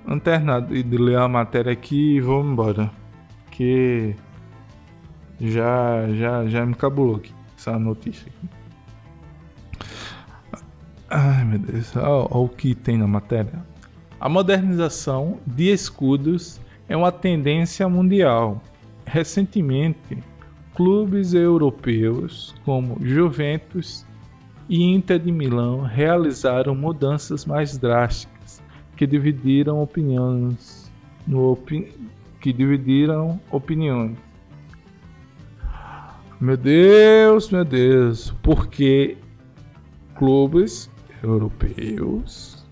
[0.07, 2.91] Anternado de ler a matéria aqui e vou embora.
[3.51, 4.17] Que
[5.39, 8.49] já, já, já me cabulou aqui essa notícia aqui.
[11.11, 13.65] Ai meu Deus, olha, o que tem na matéria.
[14.21, 18.63] A modernização de escudos é uma tendência mundial.
[19.07, 20.19] Recentemente,
[20.75, 24.05] clubes europeus como Juventus
[24.69, 28.63] e Inter de Milão realizaram mudanças mais drásticas
[28.97, 30.93] que dividiram opiniões
[31.27, 31.93] no opi
[32.41, 34.17] que dividiram opiniões
[36.41, 39.17] meu Deus, meu Deus, porque
[40.15, 40.89] clubes
[41.21, 42.65] europeus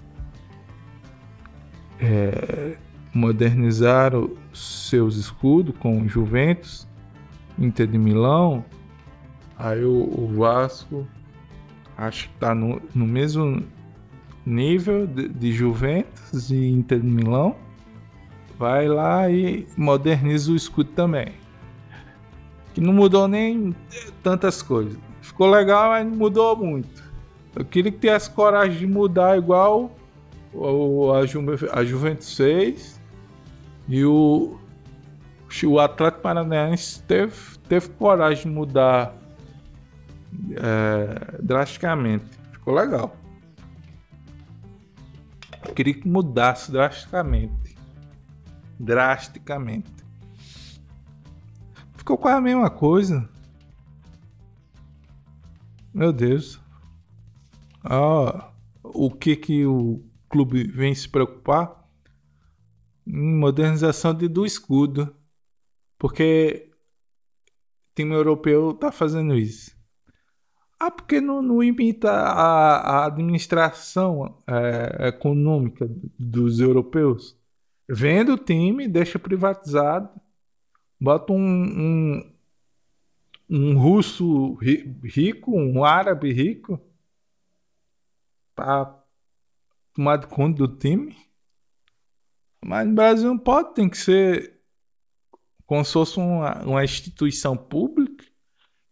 [1.99, 2.77] é,
[3.13, 6.87] modernizaram seus escudos com Juventus,
[7.59, 8.65] Inter de Milão,
[9.59, 11.05] aí o, o Vasco
[11.97, 13.65] acho que está no, no mesmo
[14.45, 17.57] nível de, de Juventus e Inter de Milão,
[18.57, 21.46] vai lá e moderniza o escudo também
[22.77, 23.75] que não mudou nem
[24.23, 24.99] tantas coisas.
[25.23, 27.03] Ficou legal, mas não mudou muito.
[27.55, 29.91] Eu queria que tivesse coragem de mudar igual
[30.53, 31.41] o, a, Ju,
[31.73, 33.01] a Juventus 6
[33.89, 34.59] e o,
[35.65, 37.35] o Atlético Paranaense teve,
[37.67, 39.17] teve coragem de mudar
[40.53, 42.27] é, drasticamente.
[42.53, 43.17] Ficou legal.
[45.67, 47.75] Eu queria que mudasse drasticamente.
[48.79, 49.96] Drasticamente.
[52.07, 53.29] Ficou quase a mesma coisa.
[55.93, 56.61] Meu Deus.
[57.83, 61.85] Ah, o que que o clube vem se preocupar?
[63.05, 65.13] Em modernização de, do escudo.
[65.99, 66.71] Porque
[67.93, 69.75] time europeu tá fazendo isso.
[70.79, 77.37] Ah, porque não, não imita a, a administração é, econômica dos europeus?
[77.89, 80.09] Vende o time, deixa privatizado,
[81.01, 82.37] bota um, um,
[83.49, 86.81] um russo rico, um árabe rico,
[88.55, 89.03] para
[89.95, 91.17] tomar de conta do time.
[92.65, 94.61] Mas no Brasil não pode, tem que ser
[95.67, 98.25] como se fosse uma, uma instituição pública,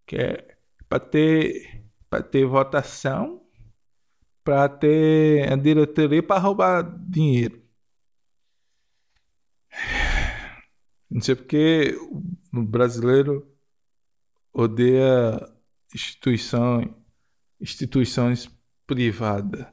[0.06, 0.56] que é
[0.88, 1.84] para ter,
[2.30, 3.42] ter votação,
[4.42, 7.62] para ter a diretoria para roubar dinheiro.
[11.14, 11.96] Não sei porque
[12.52, 13.48] o brasileiro
[14.52, 15.48] odeia
[15.94, 16.92] instituição,
[17.60, 18.50] instituições
[18.84, 19.64] privadas.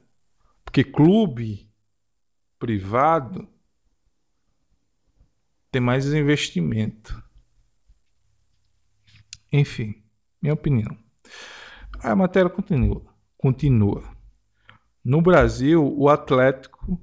[0.64, 1.68] Porque clube
[2.60, 3.48] privado
[5.72, 7.24] tem mais investimento.
[9.52, 9.96] Enfim,
[10.40, 10.96] minha opinião.
[12.02, 13.04] A matéria continua.
[13.36, 14.04] continua.
[15.04, 17.02] No Brasil, o Atlético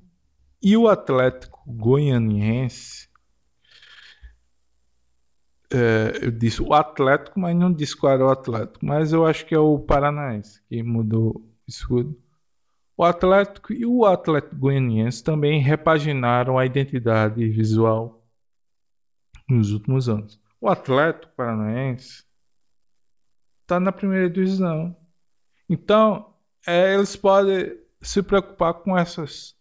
[0.63, 3.08] e o Atlético Goianiense.
[5.71, 8.85] É, eu disse o Atlético, mas não disse qual era o Atlético.
[8.85, 12.19] Mas eu acho que é o Paranaense que mudou o escudo.
[12.97, 18.25] O Atlético e o Atlético Goianiense também repaginaram a identidade visual
[19.49, 20.41] nos últimos anos.
[20.61, 22.25] O Atlético Paranaense
[23.63, 24.97] está na primeira divisão.
[25.69, 26.35] Então,
[26.67, 29.55] é, eles podem se preocupar com essas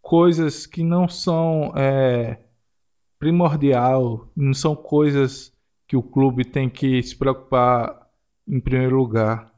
[0.00, 2.38] coisas que não são é,
[3.22, 5.56] primordial, não são coisas
[5.86, 8.10] que o clube tem que se preocupar
[8.48, 9.54] em primeiro lugar.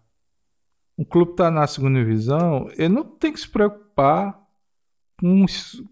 [0.99, 4.39] O clube está na segunda divisão, ele não tem que se preocupar
[5.19, 5.47] com,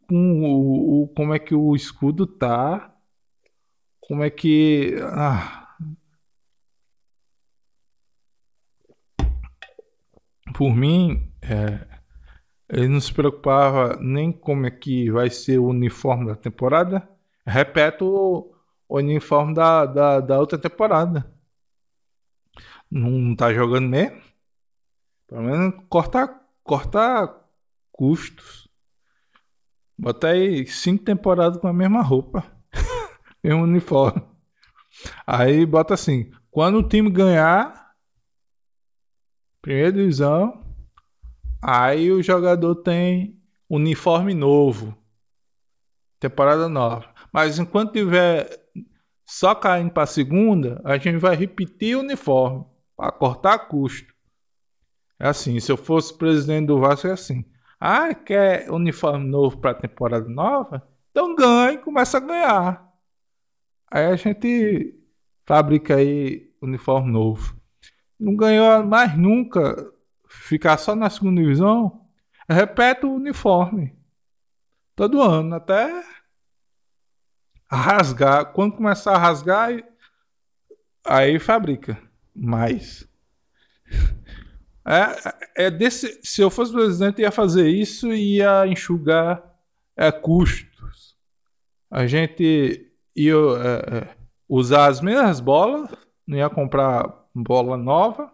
[0.07, 2.95] com o, o, como é que o escudo tá,
[4.03, 5.75] como é que ah,
[10.55, 11.87] por mim, é,
[12.69, 17.09] ele não se preocupava nem como é que vai ser o uniforme da temporada.
[17.47, 18.55] Repete o,
[18.89, 21.31] o uniforme da, da, da, outra temporada.
[22.91, 24.21] Não tá jogando mesmo?
[25.27, 27.49] Pelo menos cortar, cortar
[27.91, 28.69] custos.
[29.99, 32.45] Bota aí cinco temporadas com a mesma roupa.
[33.43, 34.23] mesmo uniforme.
[35.27, 37.83] Aí bota assim, quando o time ganhar,
[39.63, 40.61] Primeira divisão.
[41.63, 43.41] Aí o jogador tem
[43.71, 44.99] uniforme novo.
[46.19, 47.12] Temporada nova.
[47.33, 48.49] Mas enquanto tiver
[49.25, 52.65] só caindo para a segunda, a gente vai repetir o uniforme
[52.97, 54.13] para cortar custo.
[55.19, 57.45] É assim, se eu fosse presidente do Vasco é assim.
[57.81, 60.87] Ah, quer uniforme novo para a temporada nova?
[61.11, 62.93] Então ganhe, começa a ganhar.
[63.91, 64.95] Aí a gente
[65.45, 67.63] fabrica aí uniforme novo
[68.23, 69.93] não ganhou mais nunca,
[70.29, 72.07] ficar só na segunda divisão,
[72.49, 73.95] repete o uniforme.
[74.95, 76.05] Todo ano, até
[77.77, 78.53] rasgar.
[78.53, 79.73] Quando começar a rasgar,
[81.05, 81.99] aí fabrica
[82.35, 83.09] mais.
[84.85, 89.43] É, é desse, se eu fosse presidente, ia fazer isso e ia enxugar
[89.97, 91.17] é, custos.
[91.91, 94.17] A gente ia é, é
[94.49, 95.91] usar as mesmas bolas,
[96.27, 98.33] não ia comprar bola nova.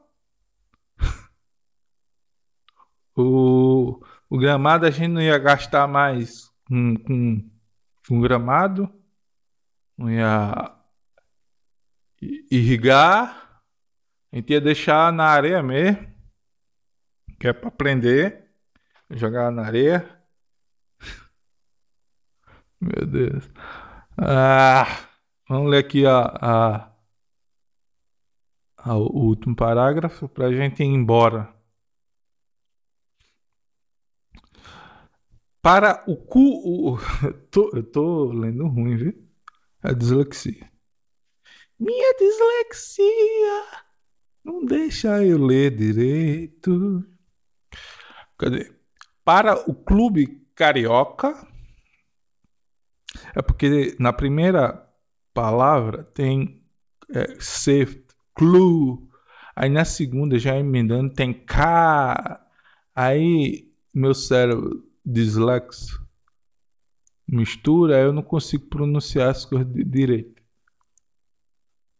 [3.16, 7.50] o, o gramado a gente não ia gastar mais com, com,
[8.08, 8.97] com gramado.
[9.98, 10.72] Não ia
[12.50, 13.60] irrigar.
[14.32, 16.06] A gente ia deixar na areia mesmo.
[17.40, 18.48] Que é para prender.
[19.10, 20.08] Jogar na areia.
[22.80, 23.50] Meu Deus.
[24.16, 24.86] Ah,
[25.48, 26.94] vamos ler aqui a, a
[28.86, 31.52] o último parágrafo para a gente ir embora.
[35.60, 36.94] Para o cu.
[36.94, 36.98] O,
[37.50, 39.27] tô, eu tô lendo ruim, viu?
[39.88, 40.70] A dislexia.
[41.80, 43.64] Minha dislexia
[44.44, 47.02] não deixa eu ler direito.
[48.36, 48.70] Cadê?
[49.24, 51.34] Para o clube carioca.
[53.34, 54.86] É porque na primeira
[55.32, 56.62] palavra tem
[57.10, 59.08] é, ser Clu.
[59.56, 62.46] Aí na segunda, já emendando, tem K.
[62.94, 66.06] Aí meu cérebro dislexo
[67.28, 70.42] mistura, eu não consigo pronunciar as coisas direito.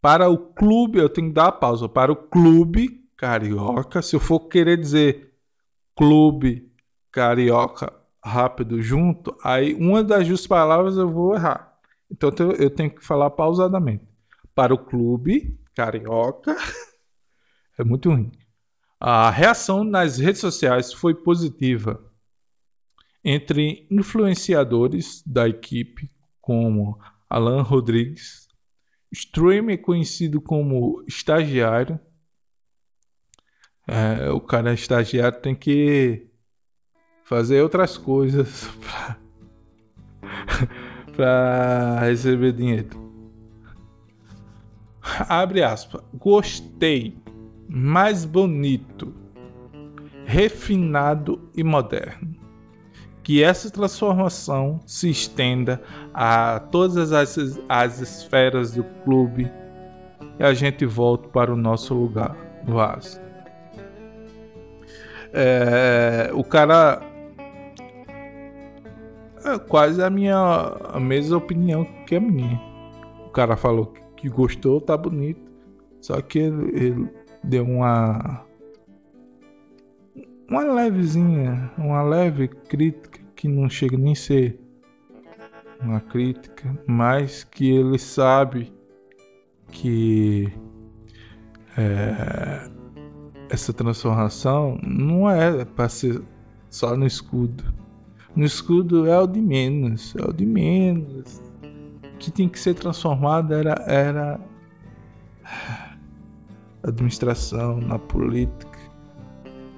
[0.01, 1.89] Para o clube, eu tenho que dar a pausa.
[1.89, 5.35] Para o clube carioca, se eu for querer dizer
[5.95, 6.73] clube
[7.11, 7.93] carioca
[8.25, 11.77] rápido junto, aí uma das duas palavras eu vou errar.
[12.11, 14.07] Então eu tenho que falar pausadamente.
[14.55, 16.57] Para o clube carioca,
[17.79, 18.31] é muito ruim.
[19.01, 22.08] A reação nas redes sociais foi positiva
[23.25, 26.11] entre influenciadores da equipe,
[26.41, 26.99] como
[27.29, 28.49] Alan Rodrigues,
[29.13, 31.99] streamer conhecido como estagiário.
[33.87, 36.27] É, o cara estagiário tem que
[37.25, 38.69] fazer outras coisas
[41.17, 43.09] para receber dinheiro.
[45.29, 46.03] Abre aspas.
[46.15, 47.17] Gostei.
[47.71, 49.15] Mais bonito,
[50.25, 52.38] refinado e moderno
[53.29, 55.83] que essa transformação se estenda
[56.15, 57.37] a todas as,
[57.69, 59.53] as esferas do clube
[60.39, 62.35] e a gente volta para o nosso lugar
[62.67, 63.21] no Asa.
[65.31, 67.03] É, o cara
[69.45, 70.39] é quase a minha
[70.91, 72.59] a mesma opinião que a minha.
[73.27, 75.53] O cara falou que gostou, tá bonito.
[76.01, 77.11] Só que ele, ele
[77.45, 78.43] deu uma
[80.49, 83.08] uma levezinha, uma leve crítica
[83.39, 84.59] que não chega nem a ser
[85.81, 88.73] uma crítica, mas que ele sabe
[89.71, 90.53] que
[91.77, 92.69] é,
[93.49, 96.21] essa transformação não é para ser
[96.69, 97.63] só no escudo.
[98.35, 101.41] No escudo é o de menos, é o de menos.
[102.15, 104.41] O que tem que ser transformado era, era
[106.83, 108.79] administração, na política,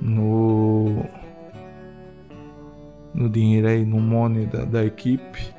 [0.00, 1.04] no,
[3.14, 5.54] no dinheiro aí, no money da, da equipe.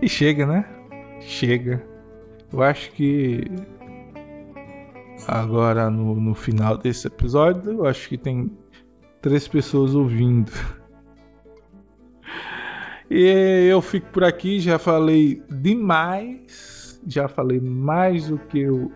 [0.00, 0.64] E chega, né?
[1.20, 1.84] Chega.
[2.52, 3.44] Eu acho que
[5.28, 8.50] agora no, no final desse episódio, eu acho que tem
[9.20, 10.50] três pessoas ouvindo.
[13.10, 18.92] E eu fico por aqui, já falei demais já falei mais do que eu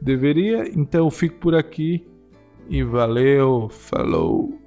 [0.00, 2.06] deveria, então eu fico por aqui
[2.68, 4.65] e valeu, falou.